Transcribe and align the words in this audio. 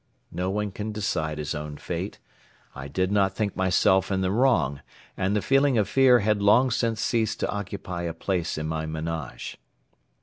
No 0.31 0.49
one 0.49 0.71
can 0.71 0.91
decide 0.91 1.37
his 1.37 1.53
own 1.53 1.77
fate. 1.77 2.17
I 2.73 2.87
did 2.87 3.11
not 3.11 3.35
think 3.35 3.55
myself 3.55 4.11
in 4.11 4.21
the 4.21 4.31
wrong 4.31 4.81
and 5.15 5.35
the 5.35 5.43
feeling 5.43 5.77
of 5.77 5.87
fear 5.87 6.21
had 6.21 6.41
long 6.41 6.71
since 6.71 6.99
ceased 6.99 7.39
to 7.41 7.51
occupy 7.51 8.01
a 8.01 8.13
place 8.15 8.57
in 8.57 8.65
my 8.65 8.87
menage. 8.87 9.59